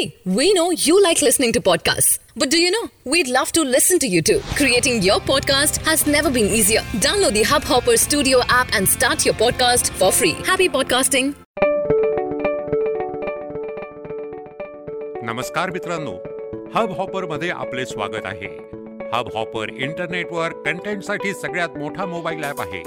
[0.00, 2.18] Hey, we know you like listening to podcasts.
[2.34, 2.88] But do you know?
[3.04, 4.40] We'd love to listen to you too.
[4.60, 6.80] Creating your podcast has never been easier.
[7.06, 10.32] Download the Hubhopper Studio app and start your podcast for free.
[10.46, 11.32] Happy podcasting.
[15.24, 16.16] नमस्कार मित्रांनो
[16.76, 18.48] hub हॉपरमध्ये आपले स्वागत आहे
[19.14, 22.82] hub hopper इंटरनेटवर कंटेंटसाठी सगळ्यात मोठा mobile app आहे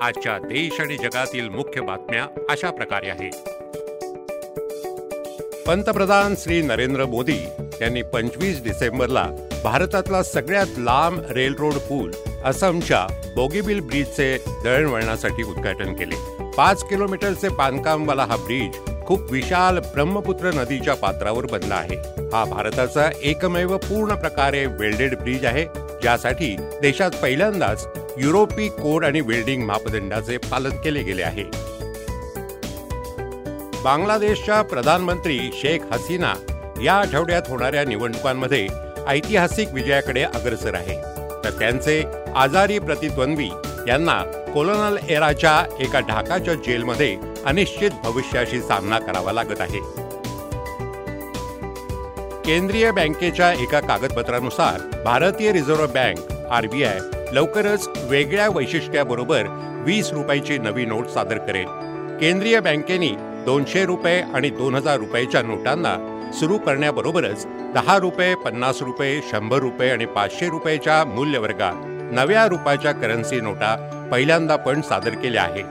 [0.00, 3.48] आजच्या देश आणि जगातील मुख्य बातम्या अशा प्रकारे आहेत
[5.68, 7.36] पंतप्रधान श्री नरेंद्र मोदी
[7.80, 9.24] यांनी पंचवीस डिसेंबरला
[9.64, 12.10] भारतातला सगळ्यात लांब रेल रोड पूल
[12.44, 13.04] असमच्या
[13.34, 16.16] बोगीबिल ब्रिजचे दळणवळणासाठी उद्घाटन केले.
[16.56, 21.96] पाच किलोमीटरचे बांधकामवाला हा ब्रिज खूप विशाल ब्रह्मपुत्र नदीच्या पात्रावर बनला आहे.
[22.32, 25.64] हा भारताचा एकमेव पूर्ण प्रकारे वेल्डेड ब्रिज आहे
[26.02, 27.88] ज्यासाठी देशात पहिल्यांदाच
[28.18, 31.44] युरोपी कोड आणि वेल्डिंग मापदंडाचे पालन केले गेले आहे.
[33.84, 36.32] बांगलादेशच्या प्रधानमंत्री शेख हसीना
[36.82, 38.66] या आठवड्यात होणाऱ्या निवडणुकांमध्ये
[39.06, 40.96] ऐतिहासिक विजयाकडे अग्रसर आहे.
[41.44, 42.02] तर त्यांचे
[42.36, 43.48] आजारी प्रतिद्वंद्वी
[43.88, 44.22] यांना
[44.54, 49.80] कोलोनल एराच्या एका ढाकाच्या जेलमध्ये अनिश्चित भविष्याशी सामना करावा लागत आहे.
[52.46, 56.98] केंद्रीय बँकेच्या एका कागदपत्रानुसार भारतीय रिझर्व्ह बँक आरबीआय
[57.32, 59.42] लवकरच वेगळ्या वैशिष्ट्याबरोबर
[59.86, 61.66] वीस रुपयाची नवी नोट सादर करेल.
[62.20, 63.10] केंद्रीय बँकेनी
[63.48, 65.94] दोनशे रुपये आणि दोन हजार रुपयाच्या नोटांना
[66.34, 73.40] सुरू करण्याबरोबरच दहा रुपये पन्नास रुपये शंभर रुपये आणि पाचशे रुपयाच्या मूल्यवर्गात नव्या रुपयाच्या करन्सी
[73.40, 73.74] नोटा
[74.12, 75.64] पहिल्यांदा पण सादर केल्या आहेत.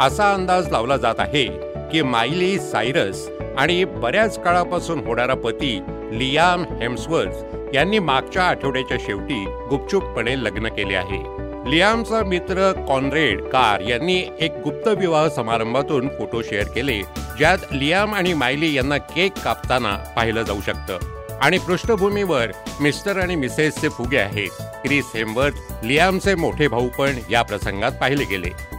[0.00, 1.46] असा अंदाज लावला जात आहे
[1.92, 3.26] की मायली सायरस
[3.58, 5.80] आणि बऱ्याच काळापासून होणारा पती
[6.12, 11.45] लियाम हेम्सवर्थ यांनी मागच्या आठवड्याच्या शेवटी गुपचूपपणे लग्न केले आहे.
[11.68, 17.02] लियामचा मित्र कॉनरेड कार यांनी एक गुप्त विवाह समारंभातून फोटो शेअर केले
[17.38, 20.98] ज्यात लियाम आणि मायली यांना केक कापताना पाहिलं जाऊ शकतं.
[21.42, 22.46] आणि पृष्ठभूमीवर
[22.80, 24.50] मिस्टर आणि मिसेसचे फुगे आहेत.
[24.60, 28.75] क्रिस हेमवर्थ लियामचे मोठे भाऊ पण या प्रसंगात पाहिले गेले.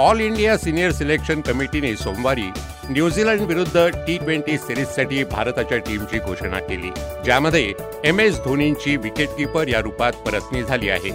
[0.00, 2.46] ऑल इंडिया सिनियर सिलेक्शन कमिटीने सोमवारी
[2.90, 6.90] न्यूझीलंड विरुद्ध टी ट्वेंटी सिरीजसाठी भारताच्या टीमची घोषणा केली
[7.24, 7.72] ज्यामध्ये
[8.04, 11.10] एम एस धोनींची विकेटकीपर या रूपात परतणी झाली आहे.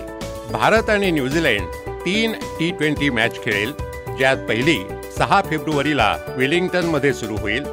[0.51, 3.73] भारत आणि न्यूझीलंड तीन टी ट्वेंटी मॅच खेळेल
[4.17, 4.77] ज्यात पहिली
[5.17, 7.65] सहा फेब्रुवारीला वेलिंग्टनमध्ये सुरू होईल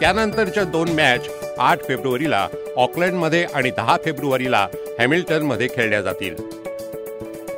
[0.00, 2.46] त्यानंतरच्या दोन मॅच आठ फेब्रुवारीला
[2.76, 4.66] ऑकलंडमध्ये आणि दहा फेब्रुवारीला
[4.98, 6.34] हॅमिल्टनमध्ये खेळल्या जातील.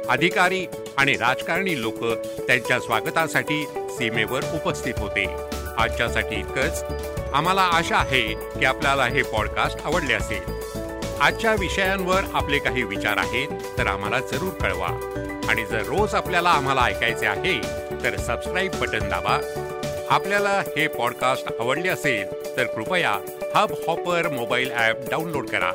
[0.08, 0.66] अधिकारी
[0.98, 2.04] आणि राजकारणी लोक
[2.38, 5.26] त्यांच्या स्वागतासाठी सीमेवर उपस्थित होते.
[5.78, 6.84] आजच्यासाठी इतकंच.
[7.34, 10.52] आम्हाला आशा आहे की आपल्याला हे पॉडकास्ट आवडले असेल.
[11.20, 13.48] आजच्या विषयांवर आपले काही विचार आहेत
[13.78, 14.88] तर आम्हाला जरूर कळवा.
[15.48, 17.60] आणि जर रोज आपल्याला आम्हाला ऐकायचे आहे
[18.04, 19.62] तर सबस्क्राईब बटन दाबा.
[20.10, 23.10] आपल्याला हे पॉडकास्ट आवडले असेल तर कृपया
[23.54, 25.72] Hubhopper mobile app download करा.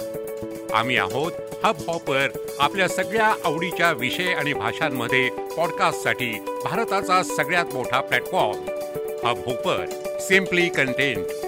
[0.73, 1.31] आम्ही आहोत
[1.63, 2.27] हब हॉपर
[2.59, 6.31] आपल्या सगळ्या आवडीच्या विषय आणि भाषांमध्ये पॉडकास्टसाठी
[6.63, 8.65] भारताचा सगळ्यात मोठा platform
[9.27, 9.85] Hubhopper
[10.19, 11.40] simply content